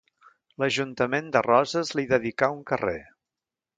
[0.61, 2.99] L'ajuntament de Roses li dedicà un carrer.